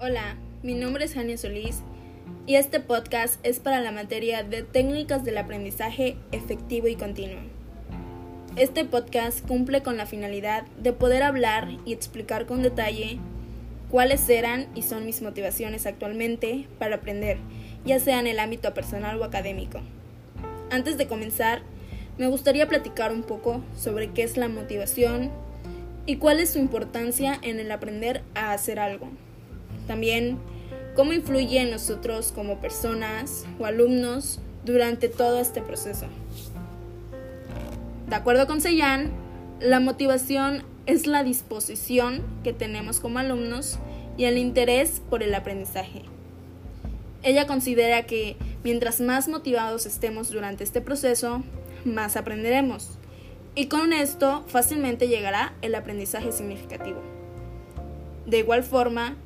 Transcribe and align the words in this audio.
Hola, 0.00 0.36
mi 0.62 0.74
nombre 0.74 1.04
es 1.04 1.14
Jania 1.14 1.36
Solís 1.36 1.82
y 2.46 2.54
este 2.54 2.78
podcast 2.78 3.44
es 3.44 3.58
para 3.58 3.80
la 3.80 3.90
materia 3.90 4.44
de 4.44 4.62
técnicas 4.62 5.24
del 5.24 5.36
aprendizaje 5.38 6.16
efectivo 6.30 6.86
y 6.86 6.94
continuo. 6.94 7.40
Este 8.54 8.84
podcast 8.84 9.44
cumple 9.44 9.82
con 9.82 9.96
la 9.96 10.06
finalidad 10.06 10.62
de 10.80 10.92
poder 10.92 11.24
hablar 11.24 11.70
y 11.84 11.92
explicar 11.92 12.46
con 12.46 12.62
detalle 12.62 13.18
cuáles 13.90 14.28
eran 14.28 14.68
y 14.76 14.82
son 14.82 15.04
mis 15.04 15.20
motivaciones 15.20 15.84
actualmente 15.84 16.68
para 16.78 16.94
aprender, 16.94 17.38
ya 17.84 17.98
sea 17.98 18.20
en 18.20 18.28
el 18.28 18.38
ámbito 18.38 18.72
personal 18.74 19.20
o 19.20 19.24
académico. 19.24 19.80
Antes 20.70 20.96
de 20.96 21.08
comenzar, 21.08 21.62
me 22.18 22.28
gustaría 22.28 22.68
platicar 22.68 23.10
un 23.10 23.24
poco 23.24 23.64
sobre 23.76 24.12
qué 24.12 24.22
es 24.22 24.36
la 24.36 24.46
motivación 24.46 25.32
y 26.06 26.18
cuál 26.18 26.38
es 26.38 26.50
su 26.50 26.60
importancia 26.60 27.36
en 27.42 27.58
el 27.58 27.72
aprender 27.72 28.22
a 28.36 28.52
hacer 28.52 28.78
algo. 28.78 29.08
También, 29.88 30.38
cómo 30.94 31.12
influye 31.12 31.60
en 31.60 31.72
nosotros 31.72 32.30
como 32.32 32.60
personas 32.60 33.44
o 33.58 33.64
alumnos 33.64 34.38
durante 34.64 35.08
todo 35.08 35.40
este 35.40 35.62
proceso. 35.62 36.06
De 38.08 38.14
acuerdo 38.14 38.46
con 38.46 38.60
Seyan, 38.60 39.10
la 39.60 39.80
motivación 39.80 40.62
es 40.86 41.06
la 41.06 41.24
disposición 41.24 42.22
que 42.44 42.52
tenemos 42.52 43.00
como 43.00 43.18
alumnos 43.18 43.78
y 44.16 44.24
el 44.24 44.38
interés 44.38 45.02
por 45.10 45.22
el 45.22 45.34
aprendizaje. 45.34 46.02
Ella 47.22 47.46
considera 47.46 48.04
que 48.06 48.36
mientras 48.62 49.00
más 49.00 49.28
motivados 49.28 49.86
estemos 49.86 50.30
durante 50.30 50.64
este 50.64 50.80
proceso, 50.80 51.42
más 51.84 52.16
aprenderemos. 52.16 52.98
Y 53.54 53.66
con 53.66 53.92
esto 53.92 54.44
fácilmente 54.46 55.08
llegará 55.08 55.54
el 55.62 55.74
aprendizaje 55.74 56.30
significativo. 56.32 57.00
De 58.26 58.38
igual 58.38 58.62
forma, 58.62 59.16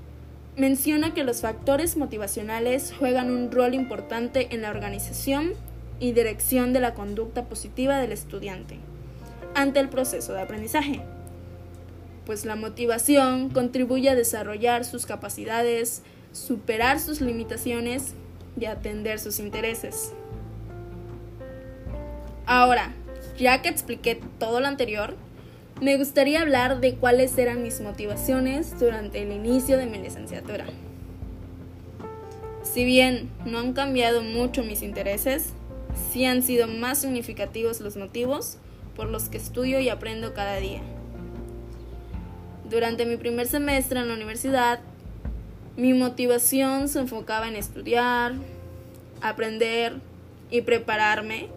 menciona 0.56 1.14
que 1.14 1.24
los 1.24 1.40
factores 1.40 1.96
motivacionales 1.96 2.92
juegan 2.98 3.30
un 3.30 3.50
rol 3.50 3.74
importante 3.74 4.48
en 4.54 4.62
la 4.62 4.70
organización 4.70 5.52
y 5.98 6.12
dirección 6.12 6.72
de 6.72 6.80
la 6.80 6.94
conducta 6.94 7.44
positiva 7.44 7.98
del 7.98 8.12
estudiante 8.12 8.78
ante 9.54 9.80
el 9.80 9.88
proceso 9.88 10.32
de 10.32 10.42
aprendizaje, 10.42 11.02
pues 12.26 12.44
la 12.44 12.56
motivación 12.56 13.50
contribuye 13.50 14.08
a 14.10 14.14
desarrollar 14.14 14.84
sus 14.84 15.06
capacidades, 15.06 16.02
superar 16.32 17.00
sus 17.00 17.20
limitaciones 17.20 18.14
y 18.58 18.66
atender 18.66 19.18
sus 19.18 19.38
intereses. 19.38 20.12
Ahora, 22.46 22.94
ya 23.38 23.62
que 23.62 23.68
expliqué 23.68 24.20
todo 24.38 24.60
lo 24.60 24.66
anterior, 24.66 25.16
me 25.82 25.96
gustaría 25.96 26.40
hablar 26.40 26.80
de 26.80 26.94
cuáles 26.94 27.36
eran 27.36 27.64
mis 27.64 27.80
motivaciones 27.80 28.78
durante 28.78 29.20
el 29.20 29.32
inicio 29.32 29.76
de 29.76 29.86
mi 29.86 29.98
licenciatura. 29.98 30.64
Si 32.62 32.84
bien 32.84 33.28
no 33.44 33.58
han 33.58 33.72
cambiado 33.72 34.22
mucho 34.22 34.62
mis 34.62 34.82
intereses, 34.82 35.54
sí 36.12 36.24
han 36.24 36.44
sido 36.44 36.68
más 36.68 36.98
significativos 36.98 37.80
los 37.80 37.96
motivos 37.96 38.58
por 38.94 39.08
los 39.08 39.28
que 39.28 39.38
estudio 39.38 39.80
y 39.80 39.88
aprendo 39.88 40.34
cada 40.34 40.58
día. 40.58 40.82
Durante 42.70 43.04
mi 43.04 43.16
primer 43.16 43.48
semestre 43.48 43.98
en 43.98 44.06
la 44.06 44.14
universidad, 44.14 44.78
mi 45.76 45.94
motivación 45.94 46.86
se 46.86 47.00
enfocaba 47.00 47.48
en 47.48 47.56
estudiar, 47.56 48.34
aprender 49.20 49.94
y 50.48 50.60
prepararme 50.60 51.48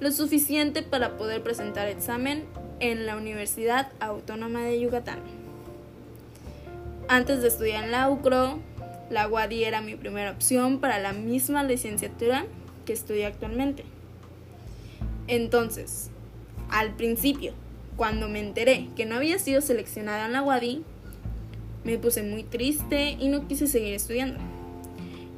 lo 0.00 0.10
suficiente 0.12 0.82
para 0.82 1.18
poder 1.18 1.42
presentar 1.42 1.88
examen 1.88 2.44
en 2.80 3.06
la 3.06 3.16
Universidad 3.16 3.92
Autónoma 4.00 4.62
de 4.64 4.80
Yucatán. 4.80 5.20
Antes 7.08 7.40
de 7.40 7.48
estudiar 7.48 7.84
en 7.84 7.90
la 7.92 8.10
UCRO, 8.10 8.58
la 9.10 9.28
UADI 9.28 9.64
era 9.64 9.80
mi 9.80 9.94
primera 9.94 10.32
opción 10.32 10.80
para 10.80 10.98
la 10.98 11.12
misma 11.12 11.62
licenciatura 11.62 12.44
que 12.84 12.92
estudio 12.92 13.26
actualmente. 13.26 13.84
Entonces, 15.28 16.10
al 16.68 16.94
principio, 16.94 17.52
cuando 17.96 18.28
me 18.28 18.40
enteré 18.40 18.88
que 18.96 19.06
no 19.06 19.16
había 19.16 19.38
sido 19.38 19.60
seleccionada 19.60 20.26
en 20.26 20.32
la 20.32 20.42
UADI, 20.42 20.84
me 21.84 21.98
puse 21.98 22.22
muy 22.22 22.42
triste 22.42 23.10
y 23.10 23.28
no 23.28 23.46
quise 23.46 23.68
seguir 23.68 23.94
estudiando, 23.94 24.40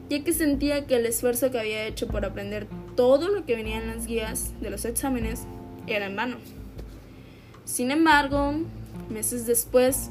ya 0.09 0.25
que 0.25 0.33
sentía 0.33 0.87
que 0.87 0.97
el 0.97 1.07
esfuerzo 1.07 1.51
que 1.51 1.59
había 1.59 1.87
hecho 1.87 2.09
por 2.09 2.25
aprender 2.25 2.67
todo 2.97 3.29
lo 3.29 3.45
que 3.45 3.55
venía 3.55 3.77
en 3.77 3.89
las 3.89 4.07
guías 4.07 4.55
de 4.61 4.71
los 4.71 4.87
exámenes 4.87 5.43
era 5.87 6.07
en 6.07 6.17
vano. 6.17 6.39
Sin 7.69 7.91
embargo, 7.91 8.55
meses 9.11 9.47
después 9.47 10.09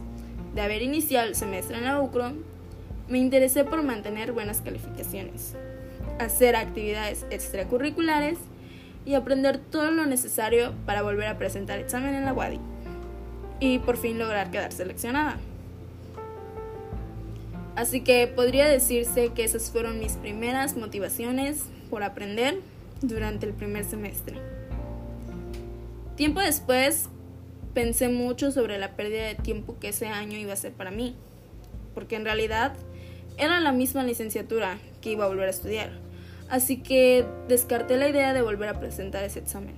de 0.54 0.62
haber 0.62 0.84
iniciado 0.84 1.28
el 1.28 1.34
semestre 1.34 1.78
en 1.78 1.86
la 1.86 2.00
UCRO, 2.00 2.34
me 3.10 3.18
interesé 3.18 3.64
por 3.64 3.82
mantener 3.82 4.32
buenas 4.32 4.62
calificaciones, 4.62 5.56
hacer 6.20 6.56
actividades 6.56 7.26
extracurriculares 7.32 8.38
y 9.08 9.16
aprender 9.16 9.58
todo 9.58 9.90
lo 9.90 10.06
necesario 10.06 10.76
para 10.86 11.02
volver 11.02 11.28
a 11.28 11.40
presentar 11.40 11.80
examen 11.80 12.14
en 12.14 12.26
la 12.26 12.34
WADI 12.34 12.60
y 13.60 13.80
por 13.80 13.98
fin 13.98 14.20
lograr 14.20 14.52
quedar 14.52 14.72
seleccionada. 14.72 15.40
Así 17.76 18.02
que 18.02 18.28
podría 18.28 18.68
decirse 18.68 19.30
que 19.30 19.44
esas 19.44 19.72
fueron 19.72 19.98
mis 19.98 20.14
primeras 20.14 20.78
motivaciones 20.78 21.64
por 21.90 22.04
aprender 22.04 22.60
durante 23.02 23.48
el 23.48 23.54
primer 23.54 23.84
semestre. 23.84 24.36
Tiempo 26.16 26.40
después 26.40 27.10
pensé 27.78 28.10
mucho 28.10 28.50
sobre 28.50 28.80
la 28.80 28.96
pérdida 28.96 29.28
de 29.28 29.36
tiempo 29.36 29.78
que 29.80 29.90
ese 29.90 30.08
año 30.08 30.36
iba 30.36 30.52
a 30.52 30.56
ser 30.56 30.72
para 30.72 30.90
mí, 30.90 31.16
porque 31.94 32.16
en 32.16 32.26
realidad 32.26 32.74
era 33.38 33.60
la 33.60 33.72
misma 33.72 34.04
licenciatura 34.04 34.80
que 35.00 35.12
iba 35.12 35.26
a 35.26 35.28
volver 35.28 35.46
a 35.46 35.52
estudiar, 35.52 35.92
así 36.50 36.78
que 36.78 37.24
descarté 37.48 37.96
la 37.98 38.10
idea 38.10 38.34
de 38.34 38.42
volver 38.42 38.70
a 38.70 38.80
presentar 38.80 39.24
ese 39.24 39.38
examen. 39.38 39.76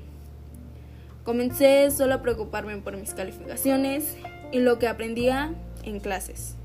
Comencé 1.25 1.91
solo 1.91 2.13
a 2.13 2.21
preocuparme 2.21 2.77
por 2.77 2.95
mis 2.95 3.13
calificaciones 3.13 4.16
y 4.53 4.59
lo 4.59 4.79
que 4.79 4.87
aprendía 4.87 5.53
en 5.83 5.99
clases. 5.99 6.55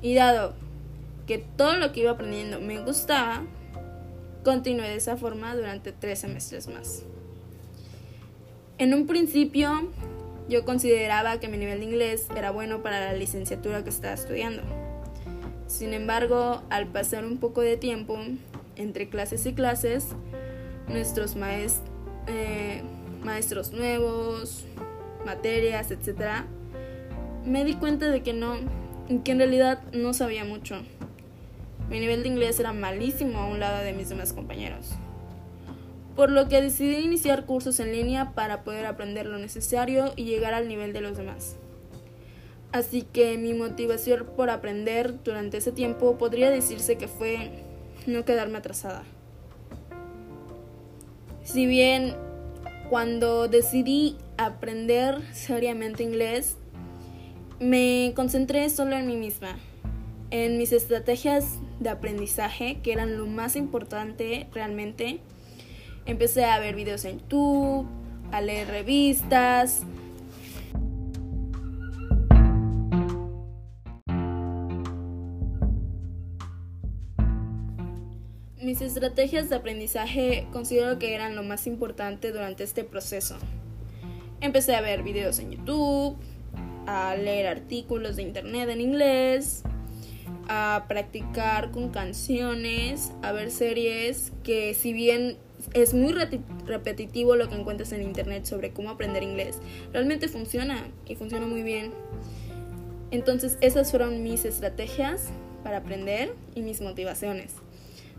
Y 0.00 0.14
dado 0.14 0.54
que 1.26 1.38
todo 1.38 1.74
lo 1.74 1.90
que 1.90 2.02
iba 2.02 2.12
aprendiendo 2.12 2.60
me 2.60 2.80
gustaba, 2.80 3.42
continué 4.44 4.90
de 4.90 4.94
esa 4.94 5.16
forma 5.16 5.56
durante 5.56 5.90
tres 5.90 6.20
semestres 6.20 6.68
más. 6.68 7.02
En 8.78 8.94
un 8.94 9.06
principio 9.06 9.90
yo 10.50 10.64
consideraba 10.64 11.38
que 11.38 11.48
mi 11.48 11.56
nivel 11.56 11.78
de 11.78 11.84
inglés 11.86 12.26
era 12.36 12.50
bueno 12.50 12.82
para 12.82 12.98
la 12.98 13.12
licenciatura 13.12 13.84
que 13.84 13.90
estaba 13.90 14.14
estudiando. 14.14 14.62
Sin 15.68 15.94
embargo, 15.94 16.62
al 16.70 16.88
pasar 16.88 17.24
un 17.24 17.38
poco 17.38 17.60
de 17.60 17.76
tiempo 17.76 18.18
entre 18.74 19.08
clases 19.08 19.46
y 19.46 19.52
clases, 19.52 20.08
nuestros 20.88 21.36
eh, 22.26 22.82
maestros 23.22 23.70
nuevos, 23.70 24.66
materias, 25.24 25.92
etc., 25.92 26.44
me 27.46 27.64
di 27.64 27.74
cuenta 27.74 28.10
de 28.10 28.22
que 28.24 28.32
no, 28.32 28.56
que 29.24 29.30
en 29.30 29.38
realidad 29.38 29.80
no 29.92 30.12
sabía 30.14 30.44
mucho. 30.44 30.82
Mi 31.88 32.00
nivel 32.00 32.24
de 32.24 32.28
inglés 32.28 32.58
era 32.58 32.72
malísimo 32.72 33.38
a 33.38 33.46
un 33.46 33.60
lado 33.60 33.84
de 33.84 33.92
mis 33.92 34.08
demás 34.08 34.32
compañeros 34.32 34.96
por 36.16 36.30
lo 36.30 36.48
que 36.48 36.60
decidí 36.60 36.96
iniciar 36.96 37.46
cursos 37.46 37.80
en 37.80 37.92
línea 37.92 38.32
para 38.34 38.64
poder 38.64 38.86
aprender 38.86 39.26
lo 39.26 39.38
necesario 39.38 40.12
y 40.16 40.24
llegar 40.24 40.54
al 40.54 40.68
nivel 40.68 40.92
de 40.92 41.00
los 41.00 41.16
demás. 41.16 41.56
Así 42.72 43.02
que 43.02 43.36
mi 43.36 43.52
motivación 43.54 44.26
por 44.36 44.50
aprender 44.50 45.22
durante 45.24 45.56
ese 45.56 45.72
tiempo 45.72 46.16
podría 46.18 46.50
decirse 46.50 46.96
que 46.96 47.08
fue 47.08 47.50
no 48.06 48.24
quedarme 48.24 48.58
atrasada. 48.58 49.02
Si 51.42 51.66
bien 51.66 52.14
cuando 52.88 53.48
decidí 53.48 54.16
aprender 54.36 55.20
seriamente 55.32 56.02
inglés, 56.02 56.56
me 57.58 58.12
concentré 58.14 58.70
solo 58.70 58.96
en 58.96 59.06
mí 59.06 59.16
misma, 59.16 59.58
en 60.30 60.56
mis 60.58 60.72
estrategias 60.72 61.58
de 61.80 61.88
aprendizaje, 61.88 62.80
que 62.82 62.92
eran 62.92 63.16
lo 63.16 63.26
más 63.26 63.56
importante 63.56 64.48
realmente, 64.52 65.20
Empecé 66.06 66.44
a 66.44 66.58
ver 66.58 66.74
videos 66.74 67.04
en 67.04 67.20
YouTube, 67.20 67.86
a 68.32 68.40
leer 68.40 68.68
revistas. 68.68 69.82
Mis 78.62 78.82
estrategias 78.82 79.48
de 79.48 79.56
aprendizaje 79.56 80.46
considero 80.52 80.98
que 80.98 81.14
eran 81.14 81.34
lo 81.34 81.42
más 81.42 81.66
importante 81.66 82.30
durante 82.30 82.62
este 82.62 82.84
proceso. 82.84 83.36
Empecé 84.40 84.74
a 84.74 84.80
ver 84.80 85.02
videos 85.02 85.38
en 85.38 85.52
YouTube, 85.52 86.16
a 86.86 87.14
leer 87.16 87.46
artículos 87.46 88.16
de 88.16 88.22
internet 88.22 88.68
en 88.68 88.80
inglés, 88.80 89.62
a 90.48 90.84
practicar 90.88 91.70
con 91.70 91.90
canciones, 91.90 93.12
a 93.22 93.32
ver 93.32 93.50
series 93.50 94.32
que 94.42 94.74
si 94.74 94.92
bien 94.92 95.36
es 95.74 95.94
muy 95.94 96.14
repetitivo 96.66 97.36
lo 97.36 97.48
que 97.48 97.56
encuentras 97.56 97.92
en 97.92 98.02
internet 98.02 98.44
sobre 98.44 98.72
cómo 98.72 98.90
aprender 98.90 99.22
inglés. 99.22 99.58
Realmente 99.92 100.28
funciona 100.28 100.88
y 101.06 101.14
funciona 101.16 101.46
muy 101.46 101.62
bien. 101.62 101.92
Entonces 103.10 103.58
esas 103.60 103.90
fueron 103.90 104.22
mis 104.22 104.44
estrategias 104.44 105.28
para 105.62 105.78
aprender 105.78 106.34
y 106.54 106.62
mis 106.62 106.80
motivaciones. 106.80 107.54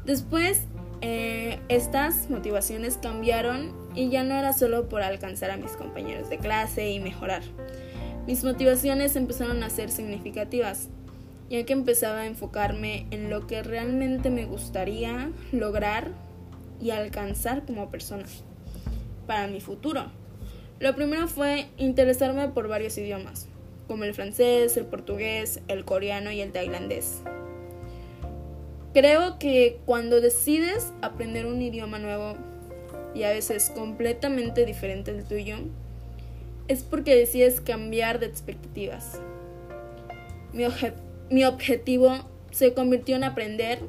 Después, 0.06 0.62
eh, 1.02 1.60
estas 1.70 2.30
motivaciones 2.30 2.98
cambiaron 2.98 3.74
y 3.96 4.10
ya 4.10 4.24
no 4.24 4.36
era 4.36 4.54
solo 4.54 4.90
por 4.90 5.02
alcanzar 5.02 5.52
a 5.52 5.58
mis 5.58 5.72
compañeros 5.72 6.30
de 6.30 6.38
clase 6.38 6.90
y 6.92 7.00
mejorar. 7.00 7.44
Mis 8.28 8.44
motivaciones 8.44 9.16
empezaron 9.16 9.64
a 9.64 9.70
ser 9.70 9.90
significativas, 9.90 10.90
ya 11.50 11.64
que 11.66 11.74
empezaba 11.74 12.22
a 12.22 12.26
enfocarme 12.28 13.08
en 13.12 13.30
lo 13.30 13.48
que 13.48 13.64
realmente 13.64 14.30
me 14.30 14.46
gustaría 14.46 15.32
lograr 15.52 16.12
y 16.82 16.92
alcanzar 16.92 17.66
como 17.66 17.90
persona 17.90 18.26
para 19.28 19.48
mi 19.48 19.62
futuro. 19.62 20.06
Lo 20.80 20.96
primero 20.96 21.28
fue 21.28 21.68
interesarme 21.78 22.48
por 22.50 22.68
varios 22.68 22.98
idiomas, 22.98 23.48
como 23.88 24.04
el 24.04 24.14
francés, 24.14 24.76
el 24.78 24.86
portugués, 24.86 25.62
el 25.68 25.86
coreano 25.86 26.32
y 26.32 26.42
el 26.42 26.52
tailandés. 26.52 27.22
Creo 28.94 29.38
que 29.40 29.80
cuando 29.86 30.20
decides 30.20 30.92
aprender 31.02 31.46
un 31.46 31.62
idioma 31.62 32.00
nuevo 32.00 32.36
y 33.14 33.24
a 33.24 33.30
veces 33.30 33.72
completamente 33.74 34.66
diferente 34.66 35.14
del 35.14 35.24
tuyo, 35.24 35.58
es 36.68 36.84
porque 36.84 37.16
decides 37.16 37.62
cambiar 37.62 38.20
de 38.20 38.26
expectativas. 38.26 39.20
Mi, 40.52 40.66
mi 41.30 41.46
objetivo 41.46 42.18
se 42.52 42.74
convirtió 42.74 43.16
en 43.16 43.24
aprender 43.24 43.80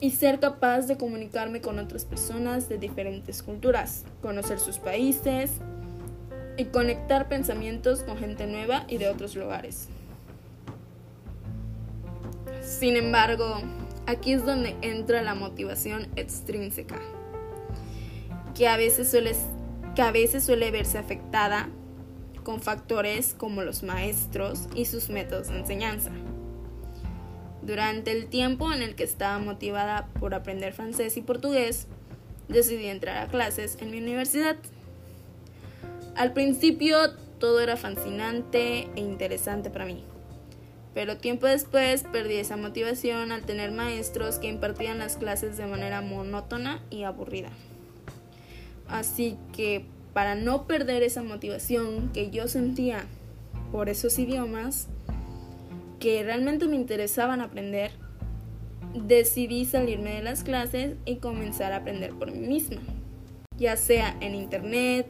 y 0.00 0.10
ser 0.10 0.40
capaz 0.40 0.86
de 0.86 0.96
comunicarme 0.96 1.60
con 1.60 1.78
otras 1.78 2.04
personas 2.04 2.68
de 2.68 2.78
diferentes 2.78 3.42
culturas, 3.42 4.04
conocer 4.22 4.58
sus 4.58 4.78
países 4.78 5.52
y 6.56 6.64
conectar 6.66 7.28
pensamientos 7.28 8.02
con 8.02 8.16
gente 8.16 8.46
nueva 8.46 8.84
y 8.88 8.96
de 8.96 9.08
otros 9.08 9.36
lugares. 9.36 9.88
Sin 12.62 12.96
embargo, 12.96 13.60
aquí 14.06 14.32
es 14.32 14.44
donde 14.44 14.74
entra 14.80 15.22
la 15.22 15.34
motivación 15.34 16.08
extrínseca, 16.16 16.98
que 18.54 18.68
a 18.68 18.76
veces 18.76 19.10
suele, 19.10 19.32
que 19.94 20.02
a 20.02 20.12
veces 20.12 20.44
suele 20.44 20.70
verse 20.70 20.96
afectada 20.96 21.68
con 22.42 22.62
factores 22.62 23.34
como 23.36 23.62
los 23.62 23.82
maestros 23.82 24.68
y 24.74 24.86
sus 24.86 25.10
métodos 25.10 25.48
de 25.48 25.58
enseñanza. 25.58 26.10
Durante 27.70 28.10
el 28.10 28.26
tiempo 28.26 28.72
en 28.72 28.82
el 28.82 28.96
que 28.96 29.04
estaba 29.04 29.38
motivada 29.38 30.08
por 30.18 30.34
aprender 30.34 30.72
francés 30.72 31.16
y 31.16 31.22
portugués, 31.22 31.86
decidí 32.48 32.86
entrar 32.86 33.18
a 33.18 33.28
clases 33.28 33.78
en 33.80 33.92
mi 33.92 33.98
universidad. 33.98 34.56
Al 36.16 36.32
principio 36.32 36.98
todo 37.38 37.60
era 37.60 37.76
fascinante 37.76 38.88
e 38.96 39.00
interesante 39.00 39.70
para 39.70 39.84
mí, 39.84 40.02
pero 40.94 41.18
tiempo 41.18 41.46
después 41.46 42.02
perdí 42.10 42.38
esa 42.38 42.56
motivación 42.56 43.30
al 43.30 43.42
tener 43.42 43.70
maestros 43.70 44.38
que 44.38 44.48
impartían 44.48 44.98
las 44.98 45.16
clases 45.16 45.56
de 45.56 45.66
manera 45.66 46.00
monótona 46.00 46.82
y 46.90 47.04
aburrida. 47.04 47.50
Así 48.88 49.36
que 49.52 49.84
para 50.12 50.34
no 50.34 50.66
perder 50.66 51.04
esa 51.04 51.22
motivación 51.22 52.10
que 52.12 52.32
yo 52.32 52.48
sentía 52.48 53.04
por 53.70 53.88
esos 53.88 54.18
idiomas 54.18 54.88
que 56.00 56.22
realmente 56.24 56.66
me 56.66 56.76
interesaban 56.76 57.40
aprender, 57.40 57.92
decidí 58.94 59.66
salirme 59.66 60.14
de 60.14 60.22
las 60.22 60.42
clases 60.42 60.96
y 61.04 61.16
comenzar 61.16 61.72
a 61.72 61.76
aprender 61.76 62.12
por 62.14 62.32
mí 62.32 62.48
misma, 62.48 62.80
ya 63.58 63.76
sea 63.76 64.16
en 64.20 64.34
internet, 64.34 65.06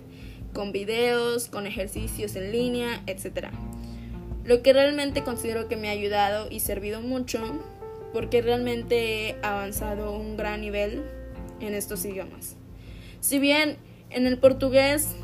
con 0.53 0.73
videos, 0.73 1.49
con 1.49 1.67
ejercicios 1.67 2.37
en 2.37 2.53
línea, 2.53 3.03
etc. 3.07 3.47
Lo 4.45 4.63
que 4.63 4.73
realmente 4.73 5.23
considero 5.23 5.69
que 5.69 5.77
me 5.77 5.89
ha 5.89 5.93
ayudado 5.93 6.49
y 6.51 6.61
servido 6.61 7.01
mucho 7.01 7.41
porque 8.13 8.43
realmente 8.43 9.29
he 9.29 9.37
avanzado 9.43 10.13
un 10.13 10.37
gran 10.37 10.61
nivel 10.61 11.05
en 11.61 11.75
estos 11.75 12.05
idiomas. 12.05 12.57
Si 13.21 13.39
bien 13.39 13.77
en 14.11 14.27
el 14.27 14.39
portugués 14.39 15.15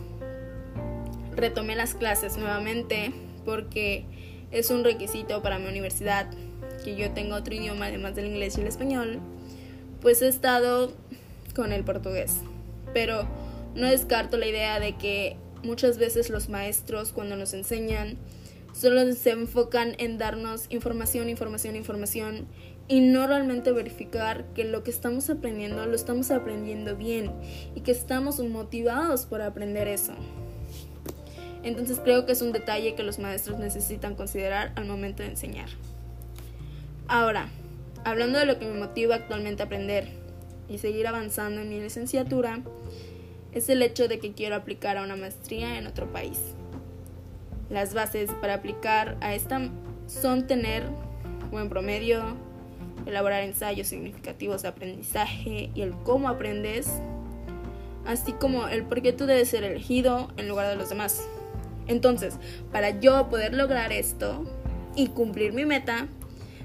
retomé 1.35 1.75
las 1.75 1.95
clases 1.95 2.37
nuevamente 2.37 3.13
porque 3.45 4.05
es 4.51 4.71
un 4.71 4.85
requisito 4.85 5.43
para 5.43 5.59
mi 5.59 5.67
universidad 5.67 6.29
que 6.85 6.97
yo 6.97 7.11
tenga 7.11 7.37
otro 7.37 7.55
idioma 7.55 7.87
además 7.87 8.15
del 8.15 8.27
inglés 8.27 8.57
y 8.57 8.61
el 8.61 8.67
español, 8.67 9.21
pues 10.01 10.23
he 10.23 10.29
estado 10.29 10.93
con 11.55 11.73
el 11.73 11.85
portugués. 11.85 12.35
Pero 12.93 13.27
no 13.75 13.89
descarto 13.89 14.37
la 14.37 14.47
idea 14.47 14.81
de 14.81 14.97
que 14.97 15.37
muchas 15.63 15.99
veces 15.99 16.31
los 16.31 16.49
maestros 16.49 17.13
cuando 17.13 17.37
nos 17.37 17.53
enseñan 17.55 18.17
solo 18.73 19.13
se 19.13 19.31
enfocan 19.31 19.95
en 19.99 20.19
darnos 20.19 20.67
información, 20.71 21.29
información, 21.29 21.77
información 21.77 22.47
y 22.89 23.01
no 23.01 23.27
realmente 23.27 23.73
verificar 23.73 24.45
que 24.55 24.65
lo 24.65 24.83
que 24.85 24.91
estamos 24.91 25.29
aprendiendo 25.29 25.85
lo 25.87 25.97
estamos 25.97 26.31
aprendiendo 26.31 26.97
bien 26.97 27.33
y 27.75 27.81
que 27.81 27.91
estamos 27.91 28.39
motivados 28.41 29.27
por 29.27 29.43
aprender 29.43 29.89
eso. 29.89 30.13
Entonces 31.67 31.99
creo 31.99 32.27
que 32.27 32.33
es 32.33 32.43
un 32.43 32.53
detalle 32.53 32.95
que 32.95 33.03
los 33.03 33.19
maestros 33.19 33.59
necesitan 33.59 34.15
considerar 34.15 34.71
al 34.77 34.85
momento 34.85 35.25
de 35.25 35.31
enseñar. 35.31 35.69
Ahora, 37.09 37.49
hablando 38.05 38.39
de 38.39 38.47
lo 38.47 38.61
que 38.61 38.67
me 38.67 38.79
motiva 38.79 39.17
actualmente 39.17 39.65
a 39.65 39.67
aprender 39.67 40.07
y 40.69 40.79
seguir 40.79 41.09
avanzando 41.09 41.61
en 41.61 41.69
mi 41.69 41.81
licenciatura, 41.81 42.61
es 43.51 43.69
el 43.69 43.83
hecho 43.83 44.07
de 44.07 44.21
que 44.21 44.33
quiero 44.33 44.55
aplicar 44.55 44.97
a 44.97 45.03
una 45.03 45.17
maestría 45.17 45.77
en 45.77 45.89
otro 45.89 46.13
país. 46.13 46.39
Las 47.69 47.95
bases 47.95 48.31
para 48.41 48.55
aplicar 48.55 49.17
a 49.21 49.35
esta 49.35 49.61
son 50.07 50.47
tener 50.47 50.85
buen 51.51 51.69
promedio, 51.69 52.37
elaborar 53.07 53.43
ensayos 53.43 53.89
significativos 53.89 54.63
de 54.63 54.69
aprendizaje 54.69 55.71
y 55.75 55.81
el 55.81 55.91
cómo 56.05 56.29
aprendes, 56.29 56.89
así 58.07 58.31
como 58.35 58.69
el 58.69 58.85
por 58.85 59.03
qué 59.03 59.13
tú 59.13 59.27
debes 59.27 59.49
ser 59.49 59.65
elegido 59.65 60.29
en 60.37 60.47
lugar 60.47 60.69
de 60.69 60.77
los 60.77 60.91
demás. 60.91 61.27
Entonces, 61.87 62.35
para 62.73 63.01
yo 63.01 63.29
poder 63.29 63.55
lograr 63.55 63.93
esto 63.93 64.45
y 64.95 65.09
cumplir 65.09 65.53
mi 65.53 65.65
meta, 65.65 66.09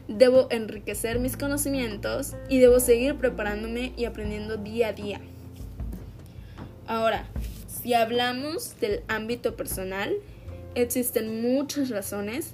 debo 0.08 0.48
enriquecer 0.50 1.20
mis 1.20 1.38
conocimientos 1.38 2.36
y 2.50 2.60
debo 2.60 2.80
seguir 2.80 3.16
preparándome 3.16 3.94
y 3.98 4.06
aprendiendo 4.06 4.58
día 4.58 4.90
a 4.90 4.94
día. 4.94 5.22
Ahora, 6.88 7.26
si 7.82 7.94
hablamos 7.94 8.80
del 8.80 9.04
ámbito 9.08 9.56
personal, 9.56 10.14
existen 10.76 11.42
muchas 11.42 11.90
razones 11.90 12.54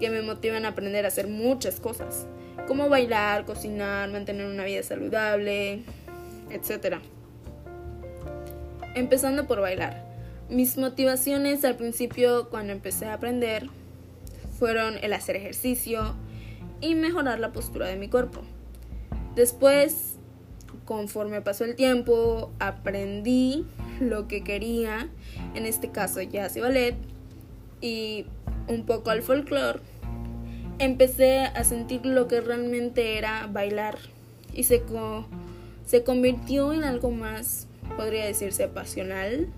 que 0.00 0.10
me 0.10 0.22
motivan 0.22 0.64
a 0.64 0.68
aprender 0.68 1.04
a 1.04 1.08
hacer 1.08 1.28
muchas 1.28 1.80
cosas 1.80 2.26
como 2.66 2.88
bailar, 2.88 3.44
cocinar, 3.44 4.10
mantener 4.10 4.46
una 4.46 4.64
vida 4.64 4.82
saludable, 4.82 5.82
etc. 6.50 6.98
Empezando 8.94 9.46
por 9.46 9.60
bailar. 9.60 10.13
Mis 10.48 10.76
motivaciones 10.76 11.64
al 11.64 11.76
principio 11.76 12.50
cuando 12.50 12.72
empecé 12.72 13.06
a 13.06 13.14
aprender 13.14 13.70
fueron 14.58 14.98
el 15.02 15.12
hacer 15.12 15.36
ejercicio 15.36 16.14
y 16.80 16.94
mejorar 16.94 17.40
la 17.40 17.52
postura 17.52 17.86
de 17.86 17.96
mi 17.96 18.08
cuerpo. 18.08 18.42
Después, 19.34 20.16
conforme 20.84 21.40
pasó 21.40 21.64
el 21.64 21.76
tiempo, 21.76 22.52
aprendí 22.58 23.64
lo 24.00 24.28
que 24.28 24.44
quería, 24.44 25.08
en 25.54 25.66
este 25.66 25.90
caso 25.90 26.20
jazz 26.20 26.56
y 26.56 26.60
ballet, 26.60 26.96
y 27.80 28.26
un 28.68 28.84
poco 28.86 29.10
al 29.10 29.22
folclore 29.22 29.80
empecé 30.78 31.38
a 31.38 31.64
sentir 31.64 32.04
lo 32.04 32.28
que 32.28 32.40
realmente 32.40 33.18
era 33.18 33.46
bailar 33.46 33.98
y 34.52 34.64
se, 34.64 34.82
se 35.86 36.04
convirtió 36.04 36.72
en 36.72 36.84
algo 36.84 37.10
más, 37.10 37.66
podría 37.96 38.26
decirse, 38.26 38.68
pasional, 38.68 39.48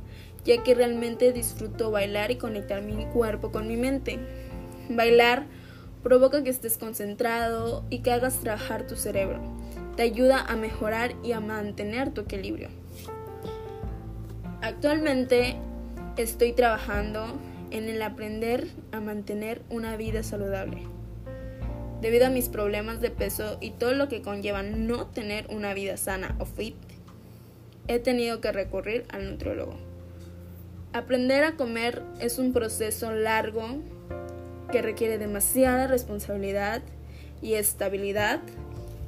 ya 0.46 0.62
que 0.62 0.74
realmente 0.74 1.32
disfruto 1.32 1.90
bailar 1.90 2.30
y 2.30 2.36
conectar 2.36 2.80
mi 2.80 3.04
cuerpo 3.06 3.50
con 3.50 3.66
mi 3.66 3.76
mente. 3.76 4.18
Bailar 4.88 5.44
provoca 6.02 6.44
que 6.44 6.50
estés 6.50 6.78
concentrado 6.78 7.84
y 7.90 7.98
que 7.98 8.12
hagas 8.12 8.38
trabajar 8.38 8.86
tu 8.86 8.94
cerebro. 8.94 9.40
Te 9.96 10.04
ayuda 10.04 10.40
a 10.40 10.54
mejorar 10.54 11.14
y 11.24 11.32
a 11.32 11.40
mantener 11.40 12.12
tu 12.12 12.20
equilibrio. 12.22 12.68
Actualmente 14.62 15.56
estoy 16.16 16.52
trabajando 16.52 17.26
en 17.72 17.88
el 17.88 18.00
aprender 18.02 18.68
a 18.92 19.00
mantener 19.00 19.62
una 19.68 19.96
vida 19.96 20.22
saludable. 20.22 20.78
Debido 22.00 22.26
a 22.26 22.30
mis 22.30 22.48
problemas 22.48 23.00
de 23.00 23.10
peso 23.10 23.58
y 23.60 23.70
todo 23.72 23.94
lo 23.94 24.08
que 24.08 24.22
conlleva 24.22 24.62
no 24.62 25.06
tener 25.06 25.46
una 25.50 25.74
vida 25.74 25.96
sana 25.96 26.36
o 26.38 26.44
fit, 26.44 26.76
he 27.88 27.98
tenido 27.98 28.40
que 28.40 28.52
recurrir 28.52 29.06
al 29.08 29.28
nutriólogo. 29.28 29.95
Aprender 30.96 31.44
a 31.44 31.56
comer 31.56 32.02
es 32.20 32.38
un 32.38 32.54
proceso 32.54 33.12
largo 33.12 33.82
que 34.72 34.80
requiere 34.80 35.18
demasiada 35.18 35.88
responsabilidad 35.88 36.80
y 37.42 37.52
estabilidad 37.52 38.40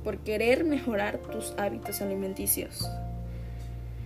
por 0.04 0.18
querer 0.18 0.64
mejorar 0.64 1.16
tus 1.16 1.54
hábitos 1.56 2.02
alimenticios. 2.02 2.86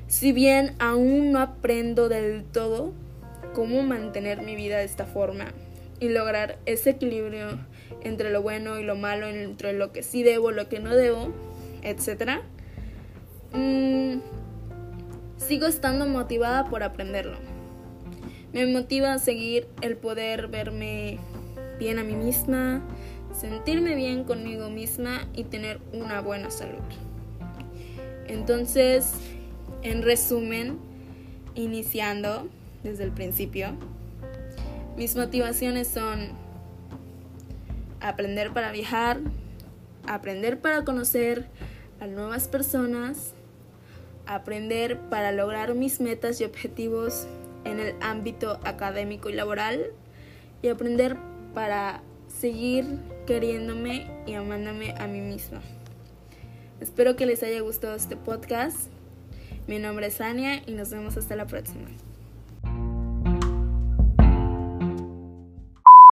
Si 0.07 0.31
bien 0.31 0.77
aún 0.79 1.33
no 1.33 1.41
aprendo 1.41 2.09
del 2.09 2.45
todo 2.45 2.93
cómo 3.53 3.83
mantener 3.83 4.43
mi 4.43 4.55
vida 4.55 4.79
de 4.79 4.85
esta 4.85 5.05
forma, 5.05 5.47
y 5.99 6.09
lograr 6.09 6.61
ese 6.67 6.91
equilibrio 6.91 7.59
entre 8.05 8.31
lo 8.31 8.43
bueno 8.43 8.79
y 8.79 8.85
lo 8.85 8.95
malo, 8.95 9.27
entre 9.27 9.73
lo 9.73 9.91
que 9.91 10.05
sí 10.05 10.23
debo, 10.23 10.53
lo 10.53 10.69
que 10.69 10.79
no 10.79 10.95
debo, 10.95 11.33
etc. 11.83 12.43
Mm, 13.53 14.21
sigo 15.37 15.67
estando 15.67 16.07
motivada 16.07 16.67
por 16.67 16.85
aprenderlo. 16.85 17.51
Me 18.52 18.66
motiva 18.66 19.14
a 19.14 19.18
seguir 19.18 19.66
el 19.80 19.97
poder 19.97 20.49
verme 20.49 21.18
bien 21.78 21.99
a 21.99 22.04
mí 22.04 22.14
misma, 22.14 22.82
sentirme 23.35 23.94
bien 23.94 24.25
conmigo 24.25 24.68
misma 24.68 25.26
y 25.35 25.44
tener 25.44 25.80
una 25.92 26.21
buena 26.21 26.50
salud. 26.50 26.82
Entonces, 28.28 29.14
en 29.82 30.02
resumen, 30.02 30.78
iniciando 31.54 32.49
desde 32.82 33.04
el 33.04 33.11
principio, 33.12 33.71
mis 34.97 35.16
motivaciones 35.16 35.88
son 35.88 36.28
aprender 38.00 38.52
para 38.52 38.71
viajar, 38.71 39.21
aprender 40.06 40.61
para 40.61 40.85
conocer 40.85 41.47
a 42.00 42.06
nuevas 42.06 42.49
personas, 42.49 43.32
aprender 44.26 44.99
para 44.99 45.32
lograr 45.32 45.75
mis 45.75 46.00
metas 46.00 46.40
y 46.40 46.44
objetivos 46.44 47.26
en 47.64 47.81
el 47.81 47.95
ámbito 48.00 48.61
académico 48.64 49.31
y 49.31 49.35
laboral 49.35 49.92
y 50.62 50.69
aprender 50.69 51.16
para 51.54 52.02
seguir 52.28 52.85
queriéndome 53.26 54.11
y 54.26 54.35
amándome 54.35 54.95
a 54.99 55.07
mí 55.07 55.21
misma. 55.21 55.61
Espero 56.81 57.14
que 57.16 57.26
les 57.26 57.42
haya 57.42 57.61
gustado 57.61 57.95
este 57.95 58.16
podcast. 58.16 58.88
Mi 59.66 59.78
nombre 59.78 60.07
es 60.07 60.21
Ania 60.21 60.62
y 60.66 60.73
nos 60.73 60.90
vemos 60.90 61.16
hasta 61.16 61.37
la 61.37 61.47
próxima. 61.47 61.88